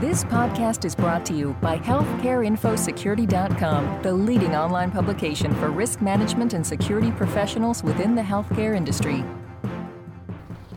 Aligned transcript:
This 0.00 0.22
podcast 0.22 0.84
is 0.84 0.94
brought 0.94 1.26
to 1.26 1.34
you 1.34 1.56
by 1.60 1.78
HealthcareInfoSecurity.com, 1.78 4.02
the 4.02 4.12
leading 4.12 4.54
online 4.54 4.92
publication 4.92 5.52
for 5.56 5.72
risk 5.72 6.00
management 6.00 6.54
and 6.54 6.64
security 6.64 7.10
professionals 7.10 7.82
within 7.82 8.14
the 8.14 8.22
healthcare 8.22 8.76
industry. 8.76 9.24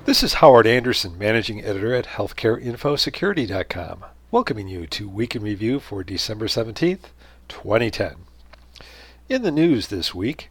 This 0.06 0.24
is 0.24 0.34
Howard 0.34 0.66
Anderson, 0.66 1.20
Managing 1.20 1.64
Editor 1.64 1.94
at 1.94 2.08
HealthcareInfoSecurity.com, 2.08 4.06
welcoming 4.32 4.68
you 4.68 4.88
to 4.88 5.08
Week 5.08 5.36
in 5.36 5.44
Review 5.44 5.80
for 5.80 6.04
December 6.04 6.48
17th, 6.48 7.12
2010. 7.48 8.16
In 9.30 9.44
the 9.44 9.52
news 9.52 9.90
this 9.90 10.16
week, 10.16 10.50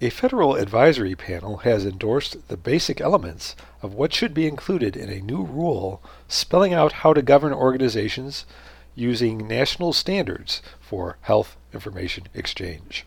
a 0.00 0.10
federal 0.10 0.54
advisory 0.54 1.16
panel 1.16 1.58
has 1.58 1.84
endorsed 1.84 2.46
the 2.46 2.56
basic 2.56 3.00
elements 3.00 3.56
of 3.82 3.94
what 3.94 4.12
should 4.12 4.32
be 4.32 4.46
included 4.46 4.96
in 4.96 5.08
a 5.08 5.20
new 5.20 5.42
rule 5.42 6.00
spelling 6.28 6.72
out 6.72 6.92
how 7.02 7.12
to 7.12 7.20
govern 7.20 7.52
organizations 7.52 8.46
using 8.94 9.48
national 9.48 9.92
standards 9.92 10.62
for 10.80 11.16
health 11.22 11.56
information 11.72 12.24
exchange. 12.32 13.06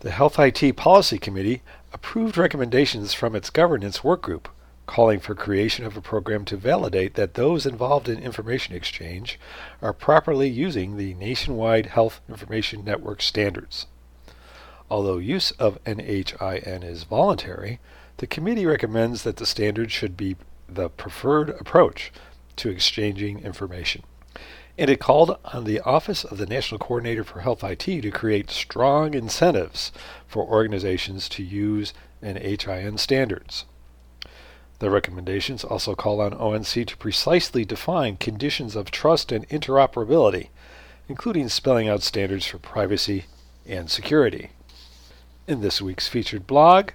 The 0.00 0.10
Health 0.10 0.40
IT 0.40 0.76
Policy 0.76 1.18
Committee 1.18 1.62
approved 1.92 2.36
recommendations 2.36 3.14
from 3.14 3.36
its 3.36 3.50
governance 3.50 4.00
workgroup 4.00 4.46
calling 4.86 5.20
for 5.20 5.36
creation 5.36 5.86
of 5.86 5.96
a 5.96 6.00
program 6.00 6.44
to 6.46 6.56
validate 6.56 7.14
that 7.14 7.34
those 7.34 7.64
involved 7.64 8.08
in 8.08 8.18
information 8.18 8.74
exchange 8.74 9.38
are 9.80 9.92
properly 9.92 10.48
using 10.48 10.96
the 10.96 11.14
nationwide 11.14 11.86
health 11.86 12.20
information 12.28 12.84
network 12.84 13.22
standards. 13.22 13.86
Although 14.92 15.16
use 15.16 15.52
of 15.52 15.82
NHIN 15.84 16.84
is 16.84 17.04
voluntary, 17.04 17.80
the 18.18 18.26
committee 18.26 18.66
recommends 18.66 19.22
that 19.22 19.38
the 19.38 19.46
standard 19.46 19.90
should 19.90 20.18
be 20.18 20.36
the 20.68 20.90
preferred 20.90 21.48
approach 21.48 22.12
to 22.56 22.68
exchanging 22.68 23.38
information. 23.38 24.02
And 24.76 24.90
it 24.90 25.00
called 25.00 25.38
on 25.46 25.64
the 25.64 25.80
Office 25.80 26.24
of 26.24 26.36
the 26.36 26.44
National 26.44 26.78
Coordinator 26.78 27.24
for 27.24 27.40
Health 27.40 27.64
IT 27.64 27.78
to 27.78 28.10
create 28.10 28.50
strong 28.50 29.14
incentives 29.14 29.92
for 30.26 30.44
organizations 30.44 31.26
to 31.30 31.42
use 31.42 31.94
NHIN 32.22 32.98
standards. 32.98 33.64
The 34.78 34.90
recommendations 34.90 35.64
also 35.64 35.94
call 35.94 36.20
on 36.20 36.34
ONC 36.34 36.86
to 36.88 36.96
precisely 36.98 37.64
define 37.64 38.18
conditions 38.18 38.76
of 38.76 38.90
trust 38.90 39.32
and 39.32 39.48
interoperability, 39.48 40.48
including 41.08 41.48
spelling 41.48 41.88
out 41.88 42.02
standards 42.02 42.44
for 42.44 42.58
privacy 42.58 43.24
and 43.66 43.90
security. 43.90 44.50
In 45.48 45.60
this 45.60 45.82
week's 45.82 46.06
featured 46.06 46.46
blog, 46.46 46.90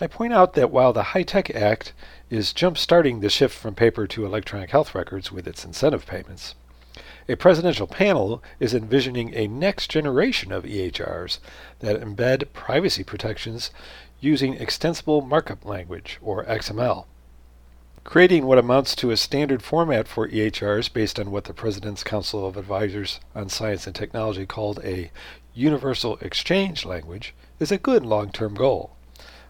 I 0.00 0.06
point 0.06 0.32
out 0.32 0.54
that 0.54 0.70
while 0.70 0.94
the 0.94 1.12
HITECH 1.12 1.50
Act 1.54 1.92
is 2.30 2.54
jump-starting 2.54 3.20
the 3.20 3.28
shift 3.28 3.54
from 3.54 3.74
paper 3.74 4.06
to 4.06 4.24
electronic 4.24 4.70
health 4.70 4.94
records 4.94 5.30
with 5.30 5.46
its 5.46 5.62
incentive 5.62 6.06
payments, 6.06 6.54
a 7.28 7.36
presidential 7.36 7.86
panel 7.86 8.42
is 8.58 8.72
envisioning 8.72 9.34
a 9.34 9.46
next 9.46 9.90
generation 9.90 10.52
of 10.52 10.64
EHRs 10.64 11.38
that 11.80 12.00
embed 12.00 12.50
privacy 12.54 13.04
protections 13.04 13.70
using 14.20 14.54
extensible 14.54 15.20
markup 15.20 15.62
language, 15.62 16.18
or 16.22 16.46
XML. 16.46 17.04
Creating 18.04 18.46
what 18.46 18.58
amounts 18.58 18.96
to 18.96 19.10
a 19.10 19.18
standard 19.18 19.62
format 19.62 20.08
for 20.08 20.26
EHRs 20.26 20.90
based 20.90 21.20
on 21.20 21.30
what 21.30 21.44
the 21.44 21.52
President's 21.52 22.02
Council 22.02 22.46
of 22.46 22.56
Advisors 22.56 23.20
on 23.34 23.50
Science 23.50 23.86
and 23.86 23.94
Technology 23.94 24.46
called 24.46 24.80
a 24.82 25.10
universal 25.54 26.16
exchange 26.22 26.86
language 26.86 27.34
is 27.62 27.72
a 27.72 27.78
good 27.78 28.04
long 28.04 28.30
term 28.30 28.54
goal. 28.54 28.96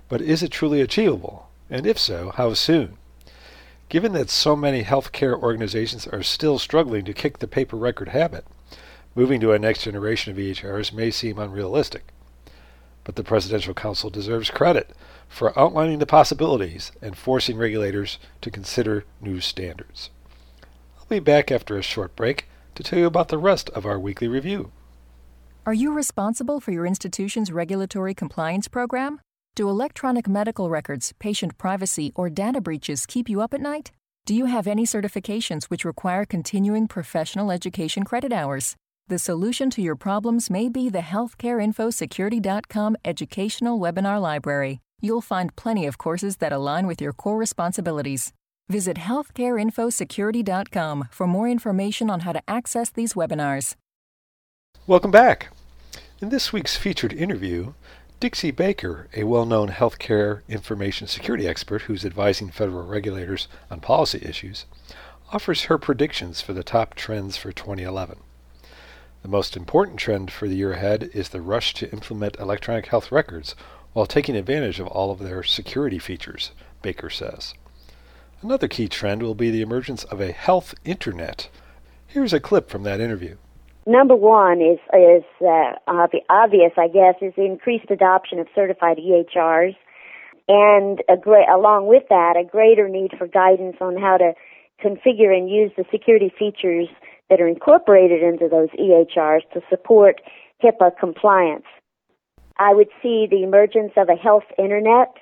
But 0.09 0.21
is 0.21 0.43
it 0.43 0.51
truly 0.51 0.81
achievable? 0.81 1.49
And 1.71 1.87
if 1.87 1.99
so, 1.99 2.31
how 2.37 2.53
soon? 2.53 2.99
Given 3.89 4.13
that 4.13 4.31
so 4.31 4.55
many 4.55 4.85
healthcare 4.85 5.39
organizations 5.39 6.07
are 6.07 6.23
still 6.23 6.59
struggling 6.59 7.05
to 7.07 7.15
kick 7.15 7.39
the 7.39 7.49
paper 7.49 7.77
record 7.77 8.11
habit, 8.11 8.47
moving 9.15 9.41
to 9.41 9.53
a 9.53 9.59
next 9.59 9.83
generation 9.83 10.31
of 10.31 10.39
EHRs 10.39 10.93
may 10.93 11.11
seem 11.11 11.39
unrealistic. 11.39 12.05
But 13.05 13.17
the 13.17 13.25
Presidential 13.25 13.75
Council 13.75 14.11
deserves 14.11 14.51
credit 14.51 14.91
for 15.29 15.59
outlining 15.59 15.99
the 15.99 16.07
possibilities 16.07 16.93
and 17.01 17.17
forcing 17.17 17.57
regulators 17.57 18.19
to 18.43 18.51
consider 18.51 19.05
new 19.21 19.41
standards. 19.41 20.11
I'll 20.99 21.07
be 21.07 21.19
back 21.19 21.51
after 21.51 21.77
a 21.77 21.83
short 21.83 22.15
break 22.15 22.47
to 22.75 22.83
tell 22.83 22.99
you 22.99 23.07
about 23.07 23.29
the 23.29 23.39
rest 23.39 23.71
of 23.71 23.85
our 23.85 23.99
weekly 23.99 24.29
review. 24.29 24.71
Are 25.65 25.73
you 25.73 25.93
responsible 25.93 26.59
for 26.59 26.73
your 26.73 26.87
institution's 26.87 27.53
regulatory 27.53 28.15
compliance 28.15 28.67
program? 28.67 29.21
Do 29.55 29.69
electronic 29.69 30.27
medical 30.27 30.69
records, 30.69 31.15
patient 31.21 31.57
privacy, 31.57 32.11
or 32.17 32.29
data 32.29 32.61
breaches 32.61 33.07
keep 33.07 33.29
you 33.29 33.41
up 33.41 33.55
at 33.55 33.61
night? 33.61 33.93
Do 34.27 34.35
you 34.35 34.47
have 34.47 34.67
any 34.67 34.85
certifications 34.85 35.67
which 35.67 35.85
require 35.85 36.25
continuing 36.25 36.89
professional 36.89 37.53
education 37.53 38.03
credit 38.03 38.33
hours? 38.33 38.75
The 39.07 39.21
solution 39.21 39.71
to 39.71 39.81
your 39.81 39.95
problems 39.95 40.51
may 40.51 40.69
be 40.69 40.89
the 40.89 40.99
HealthcareInfoSecurity.com 40.99 42.97
educational 43.05 43.79
webinar 43.79 44.21
library. 44.21 44.81
You'll 45.01 45.21
find 45.21 45.55
plenty 45.55 45.87
of 45.87 45.97
courses 45.97 46.39
that 46.39 46.53
align 46.53 46.89
with 46.89 47.01
your 47.01 47.13
core 47.13 47.39
responsibilities. 47.39 48.33
Visit 48.69 48.97
HealthcareInfoSecurity.com 48.97 51.09
for 51.13 51.27
more 51.29 51.49
information 51.49 52.11
on 52.11 52.19
how 52.21 52.33
to 52.33 52.43
access 52.49 52.91
these 52.91 53.15
webinars. 53.15 53.77
Welcome 54.85 55.13
back. 55.13 55.51
In 56.21 56.31
this 56.31 56.53
week's 56.53 56.77
featured 56.77 57.13
interview, 57.13 57.75
Dixie 58.19 58.51
Baker, 58.51 59.07
a 59.15 59.23
well 59.23 59.47
known 59.47 59.69
healthcare 59.69 60.41
information 60.49 61.07
security 61.07 61.47
expert 61.47 61.83
who's 61.83 62.05
advising 62.05 62.51
federal 62.51 62.85
regulators 62.85 63.47
on 63.71 63.79
policy 63.79 64.19
issues, 64.23 64.67
offers 65.33 65.67
her 65.67 65.79
predictions 65.79 66.41
for 66.41 66.53
the 66.53 66.65
top 66.65 66.95
trends 66.95 67.37
for 67.37 67.53
2011. 67.53 68.19
The 69.23 69.29
most 69.29 69.57
important 69.57 70.01
trend 70.01 70.33
for 70.33 70.49
the 70.49 70.57
year 70.57 70.73
ahead 70.73 71.11
is 71.15 71.29
the 71.29 71.41
rush 71.41 71.75
to 71.75 71.93
implement 71.93 72.41
electronic 72.41 72.87
health 72.87 73.13
records 73.13 73.55
while 73.93 74.07
taking 74.07 74.35
advantage 74.35 74.81
of 74.81 74.89
all 74.89 75.13
of 75.13 75.21
their 75.21 75.45
security 75.45 76.01
features, 76.01 76.51
Baker 76.83 77.09
says. 77.09 77.55
Another 78.43 78.67
key 78.67 78.89
trend 78.89 79.23
will 79.23 79.37
be 79.37 79.53
the 79.53 79.63
emergence 79.63 80.03
of 80.03 80.21
a 80.21 80.33
health 80.33 80.75
internet. 80.85 81.51
Here's 82.09 82.33
a 82.33 82.41
clip 82.41 82.69
from 82.69 82.83
that 82.83 82.99
interview. 82.99 83.37
Number 83.87 84.15
one 84.15 84.61
is 84.61 84.79
is 84.95 85.25
uh, 85.41 85.73
obvious, 86.31 86.73
I 86.77 86.89
guess, 86.89 87.17
is 87.21 87.33
the 87.37 87.45
increased 87.45 87.91
adoption 87.91 88.39
of 88.39 88.47
certified 88.55 88.99
EHRs, 88.99 89.75
and 90.49 91.03
along 91.09 91.87
with 91.89 92.05
that, 92.09 92.37
a 92.37 92.45
greater 92.45 92.89
need 92.89 93.13
for 93.19 93.27
guidance 93.27 93.77
on 93.81 93.97
how 93.97 94.19
to 94.19 94.35
configure 94.85 95.37
and 95.37 95.51
use 95.51 95.73
the 95.77 95.85
security 95.91 96.33
features 96.39 96.89
that 97.29 97.41
are 97.41 97.49
incorporated 97.49 98.23
into 98.23 98.49
those 98.49 98.69
EHRs 98.79 99.43
to 99.53 99.61
support 99.69 100.21
HIPAA 100.63 100.97
compliance. 100.99 101.67
I 102.59 102.75
would 102.75 102.89
see 103.03 103.27
the 103.29 103.43
emergence 103.43 103.93
of 103.97 104.09
a 104.09 104.15
health 104.15 104.45
internet 104.59 105.17